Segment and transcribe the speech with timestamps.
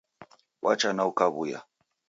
[0.61, 1.59] Wacha na ukawuya